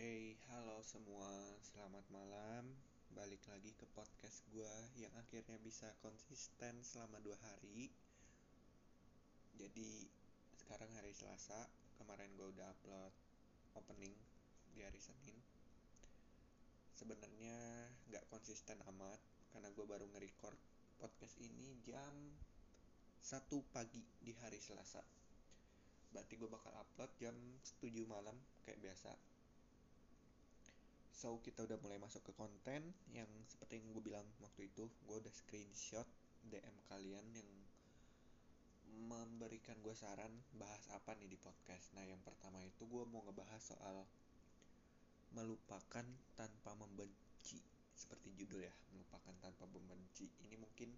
Oke, 0.00 0.32
halo 0.48 0.80
semua, 0.80 1.28
selamat 1.60 2.08
malam. 2.08 2.72
Balik 3.12 3.44
lagi 3.52 3.68
ke 3.76 3.84
podcast 3.92 4.40
gue 4.48 4.72
yang 4.96 5.12
akhirnya 5.12 5.60
bisa 5.60 5.92
konsisten 6.00 6.80
selama 6.80 7.20
dua 7.20 7.36
hari. 7.44 7.92
Jadi 9.60 10.08
sekarang 10.56 10.88
hari 10.96 11.12
Selasa, 11.12 11.68
kemarin 12.00 12.32
gue 12.32 12.48
udah 12.48 12.72
upload 12.72 13.12
opening 13.76 14.16
di 14.72 14.80
hari 14.80 14.96
Senin. 14.96 15.36
Sebenarnya 16.96 17.84
nggak 18.08 18.24
konsisten 18.32 18.80
amat 18.96 19.20
karena 19.52 19.68
gue 19.68 19.84
baru 19.84 20.08
nge-record 20.16 20.56
podcast 20.96 21.36
ini 21.44 21.76
jam 21.84 22.40
1 23.20 23.36
pagi 23.68 24.00
di 24.24 24.32
hari 24.40 24.64
Selasa. 24.64 25.04
Berarti 26.08 26.40
gue 26.40 26.48
bakal 26.48 26.72
upload 26.72 27.12
jam 27.20 27.36
7 27.84 27.92
malam 28.08 28.40
kayak 28.64 28.80
biasa 28.80 29.29
So 31.20 31.36
kita 31.44 31.68
udah 31.68 31.76
mulai 31.84 32.00
masuk 32.00 32.24
ke 32.24 32.32
konten 32.32 32.96
yang 33.12 33.28
seperti 33.44 33.76
yang 33.76 33.92
gue 33.92 34.00
bilang 34.00 34.24
waktu 34.40 34.72
itu. 34.72 34.88
Gue 35.04 35.20
udah 35.20 35.28
screenshot 35.28 36.08
DM 36.48 36.72
kalian 36.88 37.20
yang 37.36 37.50
memberikan 39.04 39.76
gue 39.84 39.92
saran 39.92 40.32
bahas 40.56 40.80
apa 40.96 41.12
nih 41.20 41.28
di 41.28 41.36
podcast. 41.36 41.92
Nah 41.92 42.08
yang 42.08 42.24
pertama 42.24 42.64
itu 42.64 42.88
gue 42.88 43.04
mau 43.04 43.20
ngebahas 43.28 43.60
soal 43.60 44.08
melupakan 45.36 46.08
tanpa 46.40 46.72
membenci. 46.80 47.60
Seperti 47.92 48.32
judul 48.40 48.64
ya, 48.64 48.72
melupakan 48.96 49.36
tanpa 49.44 49.68
membenci. 49.68 50.24
Ini 50.48 50.56
mungkin 50.56 50.88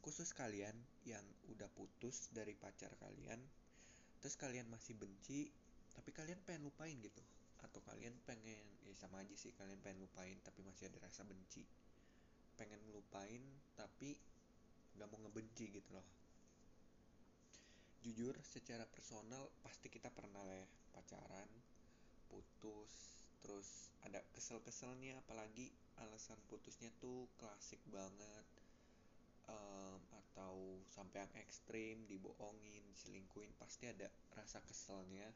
khusus 0.00 0.32
kalian 0.32 0.72
yang 1.04 1.24
udah 1.52 1.68
putus 1.76 2.32
dari 2.32 2.56
pacar 2.56 2.88
kalian 3.04 3.44
Terus 4.20 4.42
kalian 4.42 4.66
masih 4.72 4.96
benci 4.96 5.50
tapi 5.92 6.12
kalian 6.12 6.40
pengen 6.44 6.68
lupain 6.68 6.96
gitu 7.00 7.22
atau 7.64 7.80
kalian 7.84 8.12
pengen 8.28 8.64
ya 8.84 8.92
sama 8.96 9.22
aja 9.24 9.32
sih 9.36 9.52
kalian 9.56 9.80
pengen 9.80 10.04
lupain 10.04 10.36
tapi 10.44 10.60
masih 10.66 10.88
ada 10.92 10.98
rasa 11.04 11.24
benci. 11.24 11.64
Pengen 12.56 12.80
lupain 12.92 13.42
tapi 13.76 14.16
nggak 14.96 15.08
mau 15.12 15.20
ngebenci 15.24 15.72
gitu 15.72 15.90
loh. 15.92 16.06
Jujur 18.04 18.34
secara 18.44 18.86
personal 18.88 19.50
pasti 19.64 19.90
kita 19.90 20.08
pernah 20.12 20.40
lah 20.44 20.56
ya 20.56 20.68
pacaran 20.94 21.50
putus 22.30 22.92
terus 23.44 23.92
ada 24.02 24.18
kesel-keselnya 24.34 25.18
apalagi 25.22 25.70
alasan 26.02 26.38
putusnya 26.48 26.92
tuh 27.00 27.28
klasik 27.40 27.80
banget. 27.88 28.46
Um, 29.46 30.02
atau 30.10 30.82
sampai 30.90 31.22
yang 31.22 31.32
ekstrim 31.38 32.02
dibohongin 32.10 32.82
selingkuhin 32.98 33.54
pasti 33.62 33.86
ada 33.86 34.10
rasa 34.34 34.58
keselnya 34.66 35.30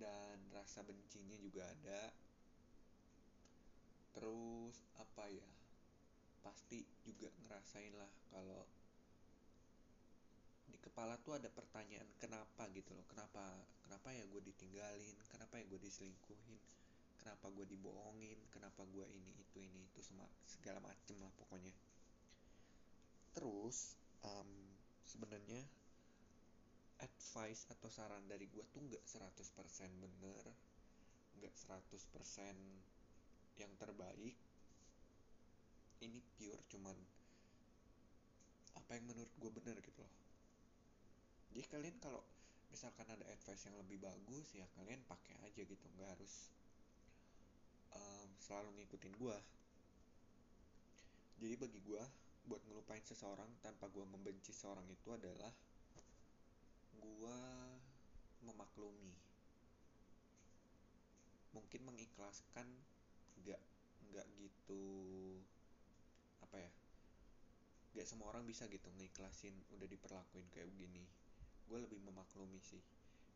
dan 0.00 0.40
rasa 0.56 0.80
bencinya 0.80 1.36
juga 1.36 1.68
ada. 1.68 2.08
Terus 4.16 4.74
apa 4.96 5.28
ya 5.28 5.46
pasti 6.40 6.82
juga 7.04 7.28
ngerasain 7.44 7.92
lah 7.94 8.08
kalau 8.32 8.64
di 10.72 10.78
kepala 10.80 11.20
tuh 11.20 11.36
ada 11.36 11.52
pertanyaan 11.52 12.08
kenapa? 12.16 12.64
gitu 12.72 12.96
loh. 12.96 13.04
Kenapa 13.12 13.44
kenapa 13.84 14.08
ya 14.16 14.24
gue 14.24 14.40
ditinggalin? 14.40 15.16
Kenapa 15.28 15.60
ya 15.60 15.68
gue 15.68 15.80
diselingkuhin? 15.84 16.60
Kenapa 17.20 17.52
gue 17.52 17.68
dibohongin? 17.68 18.40
Kenapa 18.48 18.88
gue 18.88 19.04
ini 19.12 19.36
itu 19.36 19.60
ini 19.60 19.84
itu 19.84 20.00
segala 20.48 20.80
macem 20.80 21.20
lah 21.20 21.30
pokoknya. 21.36 21.76
Terus 23.36 24.00
um, 24.24 24.48
sebenarnya 25.04 25.60
advice 27.00 27.64
atau 27.72 27.88
saran 27.88 28.24
dari 28.28 28.46
gue 28.48 28.64
tuh 28.72 28.80
nggak 28.84 29.04
100% 29.04 29.24
bener 30.00 30.44
nggak 31.40 31.54
100% 31.56 31.96
yang 33.60 33.72
terbaik. 33.80 34.36
Ini 36.00 36.20
pure 36.36 36.60
cuman 36.72 36.96
apa 38.76 38.90
yang 38.96 39.04
menurut 39.08 39.32
gue 39.36 39.50
bener 39.52 39.76
gitu 39.84 40.00
loh. 40.00 40.14
Jadi 41.52 41.66
kalian 41.68 41.96
kalau 42.00 42.20
misalkan 42.70 43.08
ada 43.10 43.26
advice 43.26 43.66
yang 43.66 43.76
lebih 43.82 43.98
bagus 43.98 44.46
ya 44.54 44.62
kalian 44.78 45.02
pakai 45.10 45.34
aja 45.42 45.62
gitu 45.66 45.86
nggak 45.98 46.06
harus 46.14 46.54
um, 47.98 48.30
selalu 48.38 48.78
ngikutin 48.78 49.10
gue 49.18 49.36
jadi 51.42 51.54
bagi 51.58 51.82
gue 51.82 52.02
buat 52.46 52.62
ngelupain 52.70 53.02
seseorang 53.02 53.50
tanpa 53.58 53.90
gue 53.90 54.06
membenci 54.06 54.54
seseorang 54.54 54.86
itu 54.86 55.10
adalah 55.10 55.50
gue 57.00 57.38
memaklumi. 58.44 59.16
Mungkin 61.56 61.80
mengikhlaskan 61.88 62.68
nggak 63.40 63.62
nggak 64.10 64.26
gitu 64.36 64.84
apa 66.44 66.56
ya 66.60 66.72
nggak 67.90 68.06
semua 68.06 68.30
orang 68.30 68.46
bisa 68.46 68.70
gitu 68.70 68.86
ngikhlasin 68.94 69.54
udah 69.74 69.88
diperlakuin 69.88 70.46
kayak 70.54 70.70
begini. 70.70 71.04
Gue 71.66 71.82
lebih 71.82 71.98
memaklumi 72.06 72.62
sih. 72.62 72.82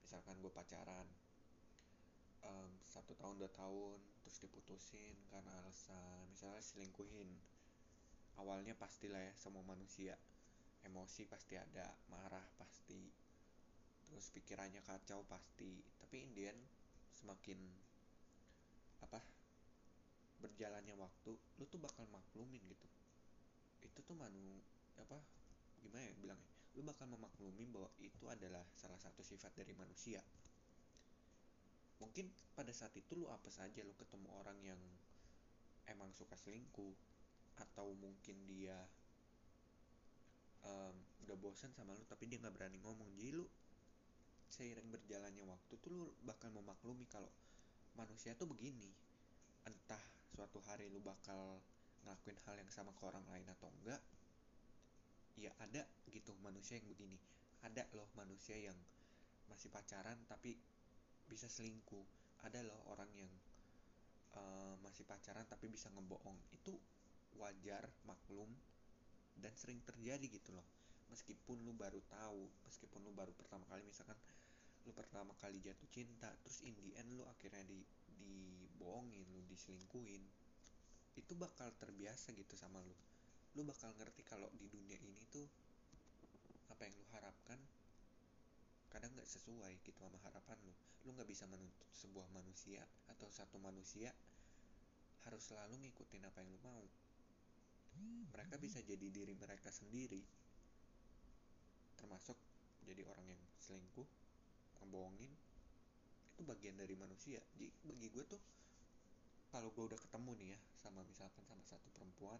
Misalkan 0.04 0.38
gue 0.38 0.52
pacaran 0.52 1.08
um, 2.44 2.70
satu 2.84 3.16
tahun 3.16 3.40
dua 3.40 3.50
tahun 3.56 3.98
terus 4.22 4.38
diputusin 4.40 5.16
karena 5.32 5.50
alasan 5.64 6.28
misalnya 6.30 6.62
selingkuhin. 6.62 7.30
Awalnya 8.38 8.74
pastilah 8.74 9.20
ya 9.20 9.32
semua 9.38 9.62
manusia. 9.66 10.18
Emosi 10.84 11.24
pasti 11.24 11.56
ada 11.56 11.96
marah 12.12 12.44
pasti 12.60 13.23
terus 14.14 14.30
pikirannya 14.30 14.78
kacau 14.86 15.26
pasti. 15.26 15.82
Tapi 15.98 16.22
Indian 16.22 16.54
semakin 17.10 17.58
apa 19.02 19.18
berjalannya 20.38 20.94
waktu 20.94 21.34
lu 21.34 21.64
tuh 21.66 21.82
bakal 21.82 22.06
maklumin 22.14 22.62
gitu. 22.70 22.86
Itu 23.82 24.06
tuh 24.06 24.14
manu 24.14 24.62
apa 25.02 25.18
gimana 25.82 26.06
ya 26.06 26.14
bilangnya? 26.14 26.46
Lu 26.78 26.86
bakal 26.86 27.10
memaklumi 27.10 27.66
bahwa 27.74 27.90
itu 27.98 28.30
adalah 28.30 28.62
salah 28.78 29.02
satu 29.02 29.26
sifat 29.26 29.50
dari 29.58 29.74
manusia. 29.74 30.22
Mungkin 31.98 32.30
pada 32.54 32.70
saat 32.70 32.94
itu 32.94 33.18
lu 33.18 33.26
apa 33.26 33.50
saja 33.50 33.82
lu 33.82 33.98
ketemu 33.98 34.30
orang 34.30 34.58
yang 34.62 34.78
emang 35.90 36.14
suka 36.14 36.38
selingkuh 36.38 36.94
atau 37.58 37.98
mungkin 37.98 38.46
dia 38.46 38.78
um, 40.62 40.94
udah 41.26 41.36
bosan 41.38 41.74
sama 41.74 41.98
lu 41.98 42.06
tapi 42.06 42.30
dia 42.30 42.38
nggak 42.38 42.54
berani 42.54 42.78
ngomong. 42.78 43.10
Jadi 43.18 43.30
lu 43.34 43.46
seiring 44.50 44.88
berjalannya 44.90 45.44
waktu 45.46 45.74
tuh 45.80 45.90
lu 45.90 46.06
bakal 46.24 46.50
memaklumi 46.52 47.06
kalau 47.08 47.30
manusia 47.96 48.34
tuh 48.34 48.48
begini. 48.48 48.90
Entah 49.64 50.00
suatu 50.34 50.60
hari 50.68 50.90
lu 50.92 51.00
bakal 51.00 51.60
ngelakuin 52.04 52.38
hal 52.44 52.54
yang 52.60 52.70
sama 52.70 52.92
ke 52.92 53.02
orang 53.08 53.24
lain 53.32 53.48
atau 53.48 53.72
enggak 53.80 54.02
ya 55.34 55.50
ada 55.58 55.82
gitu 56.12 56.36
manusia 56.44 56.78
yang 56.78 56.86
begini. 56.90 57.18
Ada 57.64 57.88
loh 57.96 58.06
manusia 58.14 58.54
yang 58.60 58.76
masih 59.48 59.72
pacaran 59.72 60.20
tapi 60.28 60.54
bisa 61.26 61.48
selingkuh. 61.48 62.04
Ada 62.44 62.60
loh 62.60 62.80
orang 62.92 63.08
yang 63.16 63.32
uh, 64.36 64.76
masih 64.84 65.08
pacaran 65.08 65.48
tapi 65.48 65.72
bisa 65.72 65.88
ngebohong. 65.90 66.36
Itu 66.52 66.76
wajar 67.40 67.88
maklum 68.06 68.52
dan 69.40 69.50
sering 69.58 69.82
terjadi 69.82 70.22
gitu 70.30 70.54
loh 70.54 70.83
meskipun 71.12 71.60
lu 71.64 71.72
baru 71.76 72.00
tahu 72.08 72.48
meskipun 72.68 73.00
lu 73.04 73.12
baru 73.12 73.32
pertama 73.36 73.64
kali 73.68 73.82
misalkan 73.84 74.16
lu 74.84 74.92
pertama 74.92 75.32
kali 75.40 75.60
jatuh 75.64 75.88
cinta 75.88 76.28
terus 76.44 76.60
in 76.64 76.76
the 76.84 76.92
end 77.00 77.08
lu 77.16 77.24
akhirnya 77.24 77.64
di 77.64 77.80
dibohongin 78.20 79.24
lu 79.32 79.40
diselingkuhin 79.48 80.22
itu 81.14 81.32
bakal 81.38 81.70
terbiasa 81.78 82.34
gitu 82.34 82.54
sama 82.58 82.82
lu. 82.82 82.96
Lu 83.54 83.62
bakal 83.62 83.94
ngerti 83.94 84.26
kalau 84.26 84.50
di 84.58 84.66
dunia 84.66 84.98
ini 84.98 85.22
tuh 85.30 85.46
apa 86.70 86.90
yang 86.90 86.94
lu 86.98 87.06
harapkan 87.14 87.58
kadang 88.90 89.10
nggak 89.14 89.26
sesuai 89.26 89.78
gitu 89.86 89.98
sama 90.02 90.18
harapan 90.26 90.58
lu. 90.66 90.74
Lu 91.06 91.14
nggak 91.14 91.30
bisa 91.30 91.46
menuntut 91.46 91.86
sebuah 91.94 92.26
manusia 92.34 92.82
atau 93.10 93.30
satu 93.30 93.62
manusia 93.62 94.10
harus 95.24 95.42
selalu 95.46 95.86
ngikutin 95.86 96.26
apa 96.26 96.42
yang 96.42 96.50
lu 96.50 96.60
mau. 96.66 96.84
Mereka 98.34 98.58
bisa 98.58 98.82
jadi 98.82 99.06
diri 99.06 99.38
mereka 99.38 99.70
sendiri 99.70 100.18
termasuk 102.04 102.36
jadi 102.84 103.00
orang 103.08 103.32
yang 103.32 103.42
selingkuh 103.64 104.04
ngebohongin 104.84 105.32
itu 106.36 106.44
bagian 106.44 106.76
dari 106.76 106.92
manusia. 107.00 107.40
Jadi 107.56 107.72
bagi 107.88 108.12
gue 108.12 108.24
tuh 108.28 108.42
kalau 109.48 109.72
gue 109.72 109.88
udah 109.88 109.96
ketemu 109.96 110.30
nih 110.36 110.48
ya 110.52 110.58
sama 110.84 111.00
misalkan 111.08 111.40
sama 111.48 111.64
satu 111.64 111.88
perempuan 111.96 112.36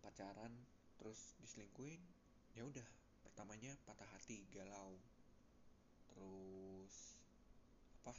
pacaran 0.00 0.48
terus 0.96 1.36
diselingkuhin 1.44 2.00
ya 2.56 2.64
udah 2.64 2.88
pertamanya 3.20 3.76
patah 3.84 4.08
hati 4.16 4.48
galau. 4.56 4.96
Terus 6.08 7.20
apa 8.00 8.16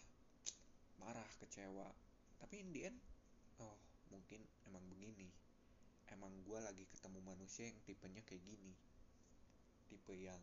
marah 1.01 1.29
kecewa. 1.41 1.89
Tapi 2.37 2.61
in 2.61 2.69
the 2.69 2.85
end 2.85 2.99
oh 3.57 3.81
mungkin 4.13 4.45
emang 4.69 4.85
begini. 4.93 5.25
Emang 6.13 6.29
gue 6.45 6.59
lagi 6.61 6.85
ketemu 6.85 7.17
manusia 7.25 7.65
yang 7.65 7.81
tipenya 7.81 8.21
kayak 8.29 8.45
gini 8.45 8.77
tipe 9.91 10.15
yang 10.15 10.39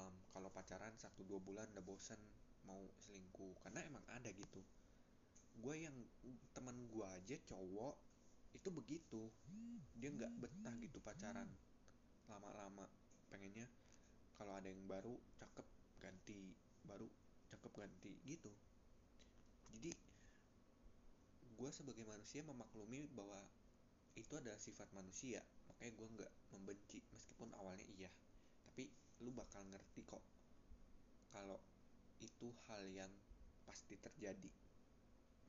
um, 0.00 0.14
kalau 0.32 0.48
pacaran 0.48 0.96
satu 0.96 1.20
dua 1.28 1.36
bulan 1.36 1.68
udah 1.76 1.84
bosen 1.84 2.16
mau 2.64 2.80
selingkuh 3.04 3.52
karena 3.60 3.84
emang 3.84 4.00
ada 4.08 4.32
gitu. 4.32 4.64
Gue 5.60 5.84
yang 5.84 5.94
teman 6.56 6.74
gue 6.88 7.04
aja 7.04 7.36
cowok 7.52 7.94
itu 8.56 8.68
begitu. 8.72 9.28
Dia 10.00 10.08
nggak 10.08 10.32
betah 10.40 10.74
gitu 10.80 10.98
pacaran. 11.04 11.46
Lama-lama 12.32 12.88
pengennya 13.28 13.68
kalau 14.40 14.56
ada 14.56 14.72
yang 14.72 14.80
baru 14.88 15.12
cakep 15.36 15.66
ganti 16.00 16.56
baru 16.88 17.06
cakep 17.52 17.72
ganti 17.76 18.12
gitu. 18.24 18.50
Jadi 19.76 19.92
gue 21.54 21.70
sebagai 21.70 22.02
manusia 22.08 22.42
memaklumi 22.42 23.06
bahwa 23.12 23.38
itu 24.14 24.32
adalah 24.38 24.58
sifat 24.58 24.86
manusia. 24.94 25.42
Makanya 25.70 25.92
gue 25.98 26.08
nggak 26.18 26.32
membenci 26.54 26.98
meskipun 27.10 27.50
awalnya 27.58 27.82
iya. 27.98 28.10
Tapi 28.66 28.86
lu 29.26 29.30
bakal 29.34 29.66
ngerti 29.66 30.06
kok 30.06 30.22
kalau 31.34 31.58
itu 32.22 32.54
hal 32.70 32.82
yang 32.94 33.10
pasti 33.66 33.98
terjadi. 33.98 34.50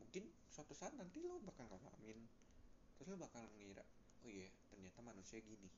Mungkin 0.02 0.26
suatu 0.50 0.74
saat 0.74 0.98
nanti 0.98 1.22
lu 1.22 1.38
bakal 1.46 1.70
ngalamin 1.70 2.20
terus 2.96 3.12
lu 3.12 3.20
bakal 3.20 3.44
ngira 3.60 3.84
oh 4.24 4.30
iya 4.32 4.50
ternyata 4.74 5.06
manusia 5.06 5.38
gini. 5.46 5.70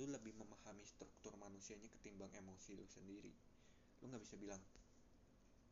Lu 0.00 0.08
lebih 0.08 0.32
memahami 0.40 0.86
struktur 0.88 1.36
manusianya 1.36 1.90
ketimbang 2.00 2.32
emosi 2.32 2.80
lu 2.80 2.86
sendiri. 2.88 3.32
Lu 4.00 4.08
nggak 4.08 4.24
bisa 4.24 4.40
bilang 4.40 4.62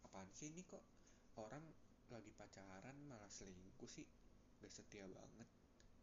apaan 0.05 0.29
sih 0.37 0.53
ini 0.53 0.61
kok 0.69 0.85
orang 1.41 1.65
lagi 2.13 2.33
pacaran 2.37 2.97
malah 3.09 3.29
selingkuh 3.33 3.89
sih? 3.89 4.05
Gak 4.59 4.75
setia 4.75 5.07
banget 5.07 5.49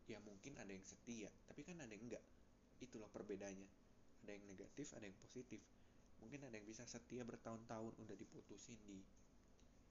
ya 0.06 0.22
mungkin 0.22 0.54
ada 0.62 0.70
yang 0.70 0.86
setia 0.86 1.34
tapi 1.50 1.66
kan 1.66 1.82
ada 1.82 1.90
yang 1.90 2.06
enggak. 2.06 2.24
Itu 2.78 3.02
loh 3.02 3.10
perbedaannya. 3.10 3.70
Ada 4.26 4.32
yang 4.38 4.46
negatif 4.46 4.94
ada 4.94 5.06
yang 5.06 5.18
positif. 5.18 5.62
Mungkin 6.22 6.46
ada 6.48 6.56
yang 6.56 6.66
bisa 6.66 6.86
setia 6.86 7.26
bertahun-tahun 7.26 7.94
udah 8.02 8.16
diputusin 8.18 8.80
di 8.86 9.02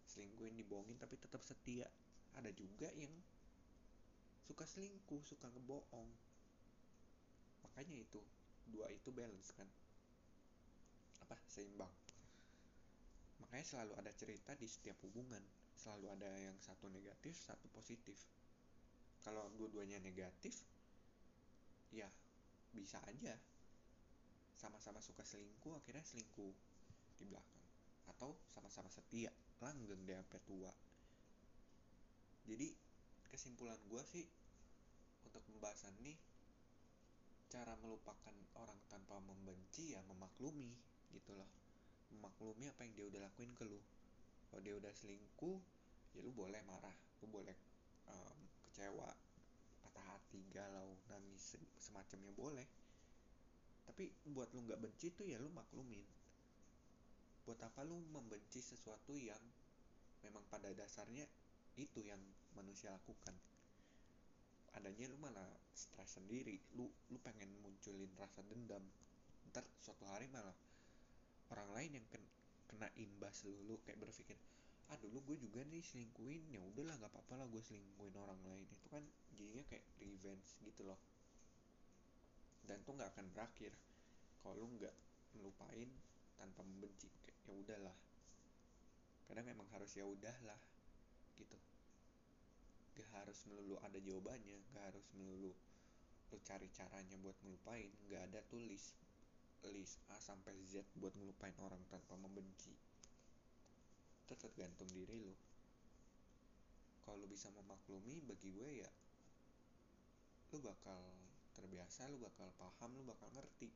selingkuhin 0.09 0.55
dibohongin 0.55 0.99
tapi 0.99 1.19
tetap 1.19 1.43
setia. 1.43 1.87
Ada 2.35 2.51
juga 2.55 2.91
yang 2.99 3.11
suka 4.43 4.67
selingkuh 4.67 5.23
suka 5.23 5.51
ngebohong. 5.51 6.11
Makanya 7.67 7.97
itu 8.03 8.21
dua 8.71 8.91
itu 8.91 9.11
balance 9.11 9.51
kan. 9.55 9.67
Apa? 11.27 11.39
Seimbang. 11.51 11.91
Makanya 13.43 13.67
selalu 13.67 13.93
ada 13.99 14.13
cerita 14.15 14.53
di 14.59 14.67
setiap 14.67 14.99
hubungan. 15.07 15.43
Selalu 15.75 16.07
ada 16.13 16.31
yang 16.39 16.55
satu 16.63 16.87
negatif 16.87 17.35
satu 17.35 17.67
positif 17.75 18.15
kalau 19.25 19.49
dua-duanya 19.57 19.97
negatif 20.05 20.53
ya 21.91 22.07
bisa 22.77 23.01
aja. 23.09 23.35
Sama-sama 24.55 25.01
suka 25.01 25.25
selingkuh 25.25 25.75
akhirnya 25.81 26.05
selingkuh 26.05 26.53
di 27.17 27.25
belakang. 27.27 27.65
Atau 28.13 28.37
sama-sama 28.53 28.93
setia 28.93 29.33
langgeng 29.65 30.05
deh 30.05 30.15
sampai 30.15 30.41
tua. 30.45 30.73
Jadi 32.45 32.69
kesimpulan 33.33 33.81
gue 33.89 34.03
sih 34.05 34.29
untuk 35.25 35.41
pembahasan 35.49 35.97
ini 36.05 36.15
cara 37.49 37.73
melupakan 37.81 38.35
orang 38.61 38.77
tanpa 38.93 39.17
membenci 39.25 39.97
ya 39.97 40.05
memaklumi 40.05 40.69
gitu 41.17 41.33
loh. 41.33 41.49
Memaklumi 42.13 42.69
apa 42.69 42.85
yang 42.85 42.93
dia 42.93 43.05
udah 43.09 43.21
lakuin 43.25 43.51
ke 43.57 43.65
lu. 43.65 43.81
Kalau 44.53 44.61
dia 44.61 44.77
udah 44.77 44.93
selingkuh 44.93 45.59
ya 46.15 46.23
lu 46.23 46.31
boleh 46.31 46.63
marah 46.63 46.95
lu 47.23 47.27
boleh 47.27 47.57
um, 48.07 48.39
kecewa 48.75 49.07
patah 49.87 50.03
hati 50.03 50.43
galau 50.51 50.99
nangis 51.07 51.55
semacamnya 51.79 52.35
boleh. 52.35 52.67
Tapi 53.87 54.11
buat 54.35 54.51
lu 54.51 54.67
nggak 54.67 54.83
benci 54.83 55.15
tuh 55.15 55.31
ya 55.31 55.39
lu 55.39 55.47
maklumin. 55.55 56.03
Buat 57.47 57.63
apa 57.63 57.87
lu 57.87 58.03
membenci 58.11 58.59
sesuatu 58.59 59.15
yang 59.15 59.39
memang 60.27 60.43
pada 60.51 60.75
dasarnya 60.75 61.23
itu 61.79 62.03
yang 62.03 62.19
manusia 62.59 62.91
lakukan? 62.91 63.39
Adanya 64.75 65.07
lu 65.07 65.23
malah 65.23 65.47
stres 65.71 66.19
sendiri 66.19 66.59
lu 66.75 66.91
lu 67.15 67.19
pengen 67.23 67.55
munculin 67.63 68.11
rasa 68.19 68.43
dendam. 68.43 68.83
Ntar 69.55 69.63
suatu 69.79 70.03
hari 70.11 70.27
malah 70.35 70.59
orang 71.55 71.71
lain 71.79 72.03
yang 72.03 72.07
kena 72.67 72.91
imbas 72.99 73.47
lu 73.47 73.55
lu 73.71 73.79
kayak 73.87 74.03
berpikir 74.03 74.35
ah 74.93 74.97
dulu 75.01 75.19
gue 75.33 75.37
juga 75.49 75.65
nih 75.65 75.81
selingkuhin. 75.81 76.53
Ya 76.53 76.61
udahlah 76.61 76.95
nggak 77.01 77.13
apa-apa 77.13 77.35
lah 77.41 77.47
gue 77.49 77.63
selingkuhin 77.65 78.15
orang 78.19 78.41
lain. 78.45 78.67
Itu 78.69 78.87
kan 78.93 79.03
jadinya 79.37 79.65
kayak 79.69 79.85
revenge 80.01 80.49
gitu 80.61 80.83
loh. 80.85 81.01
Dan 82.65 82.81
tuh 82.85 82.97
nggak 82.97 83.13
akan 83.17 83.27
berakhir 83.33 83.73
kalau 84.41 84.61
lu 84.61 84.67
nggak 84.77 84.95
melupain 85.37 85.89
tanpa 86.37 86.61
membenci. 86.63 87.09
Ya 87.49 87.53
udahlah. 87.53 87.97
Kadang 89.25 89.47
emang 89.49 89.69
harus 89.73 89.93
ya 89.97 90.05
udahlah 90.05 90.61
gitu. 91.41 91.57
Gak 92.95 93.11
harus 93.11 93.43
melulu 93.51 93.75
ada 93.83 93.99
jawabannya 93.99 94.63
gak 94.71 94.95
harus 94.95 95.07
melulu 95.19 95.51
lu 96.31 96.39
cari 96.43 96.71
caranya 96.71 97.17
buat 97.19 97.35
ngelupain. 97.43 97.91
Gak 98.11 98.23
ada 98.31 98.41
tuh 98.47 98.63
list 98.63 98.95
list 99.73 99.97
A 100.13 100.21
sampai 100.21 100.53
Z 100.69 100.85
buat 101.01 101.17
ngelupain 101.17 101.57
orang 101.65 101.81
tanpa 101.89 102.21
membenci 102.21 102.77
itu 104.25 104.35
tergantung 104.41 104.89
diri 104.89 105.21
lu. 105.21 105.37
Kalau 107.05 107.21
lu 107.21 107.29
bisa 107.29 107.53
memaklumi 107.53 108.25
bagi 108.25 108.49
gue 108.49 108.71
ya 108.81 108.91
lu 110.55 110.63
bakal 110.63 111.03
terbiasa 111.51 112.07
lu 112.15 112.23
bakal 112.23 112.47
paham 112.55 112.95
lu 112.95 113.03
bakal 113.03 113.27
ngerti. 113.35 113.75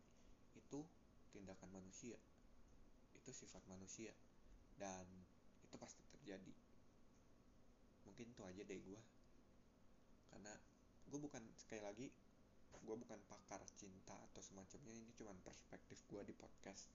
Itu 0.55 0.87
tindakan 1.35 1.75
manusia. 1.75 2.15
Itu 3.19 3.35
sifat 3.35 3.67
manusia. 3.67 4.15
Dan 4.79 5.03
itu 5.67 5.75
pasti 5.75 6.07
terjadi. 6.15 6.55
Mungkin 8.07 8.31
itu 8.31 8.43
aja 8.47 8.63
deh 8.63 8.79
gue. 8.79 9.01
Karena 10.31 10.55
gue 11.11 11.19
bukan 11.19 11.43
sekali 11.59 11.83
lagi 11.83 12.07
gue 12.79 12.95
bukan 12.95 13.19
pakar 13.27 13.59
cinta 13.75 14.15
atau 14.31 14.39
semacamnya. 14.39 14.95
Ini 14.95 15.11
cuma 15.19 15.35
perspektif 15.43 15.99
gue 16.07 16.23
di 16.23 16.35
podcast 16.39 16.87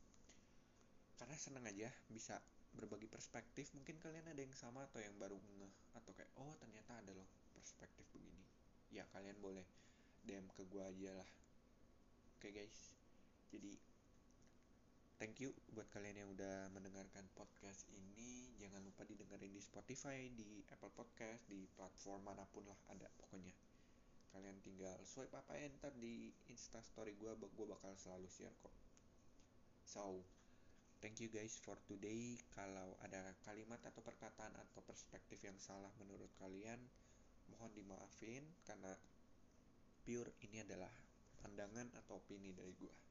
karena 1.17 1.37
seneng 1.37 1.65
aja 1.69 1.89
bisa 2.09 2.41
berbagi 2.73 3.05
perspektif. 3.05 3.69
Mungkin 3.77 4.01
kalian 4.01 4.25
ada 4.25 4.41
yang 4.41 4.53
sama 4.57 4.85
atau 4.89 4.99
yang 5.01 5.13
baru 5.21 5.37
ngeh 5.37 5.73
atau 5.97 6.11
kayak 6.13 6.31
oh 6.41 6.53
ternyata 6.57 6.97
ada 6.97 7.13
loh 7.13 7.29
perspektif 7.53 8.05
begini. 8.13 8.43
Ya 8.89 9.05
kalian 9.13 9.37
boleh 9.41 9.65
DM 10.25 10.45
ke 10.53 10.65
gue 10.65 10.83
aja 10.83 11.11
lah. 11.13 11.29
Oke 12.37 12.49
okay, 12.49 12.51
guys. 12.63 12.79
Jadi 13.53 13.77
thank 15.21 15.37
you 15.39 15.53
buat 15.77 15.85
kalian 15.93 16.25
yang 16.25 16.29
udah 16.33 16.73
mendengarkan 16.73 17.25
podcast 17.37 17.85
ini. 17.93 18.49
Jangan 18.57 18.81
lupa 18.81 19.05
didengerin 19.05 19.53
di 19.53 19.61
Spotify 19.61 20.27
di 20.33 20.65
Apple 20.73 20.93
Podcast 20.93 21.45
di 21.45 21.69
platform 21.77 22.25
mana 22.25 22.43
pun 22.49 22.65
lah 22.65 22.79
ada 22.89 23.05
pokoknya. 23.21 23.53
Kalian 24.33 24.57
tinggal 24.65 24.97
swipe 25.05 25.37
apa 25.37 25.61
enter 25.61 25.93
di 25.93 26.33
instastory 26.49 27.13
gue 27.21 27.37
gue 27.37 27.67
bakal 27.69 27.93
selalu 27.93 28.25
share 28.33 28.55
kok. 28.65 28.73
So 29.85 30.25
thank 31.03 31.19
you 31.19 31.27
guys 31.27 31.59
for 31.59 31.75
today 31.83 32.39
kalau 32.55 32.95
ada 33.03 33.35
kalimat 33.43 33.83
atau 33.83 33.99
perkataan 33.99 34.55
atau 34.55 34.79
perspektif 34.87 35.43
yang 35.43 35.59
salah 35.59 35.91
menurut 35.99 36.31
kalian 36.39 36.79
mohon 37.51 37.75
dimaafin 37.75 38.47
karena 38.63 38.95
pure 40.07 40.31
ini 40.47 40.63
adalah 40.63 40.89
pandangan 41.43 41.91
atau 41.99 42.23
opini 42.23 42.55
dari 42.55 42.71
gue 42.79 43.03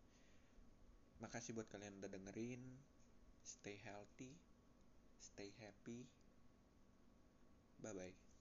Makasih 1.22 1.54
buat 1.54 1.70
kalian 1.70 2.02
udah 2.02 2.11
dengerin. 2.11 2.62
Stay 3.46 3.78
healthy, 3.87 4.34
stay 5.22 5.54
happy. 5.62 6.02
Bye 7.78 7.94
bye. 7.94 8.31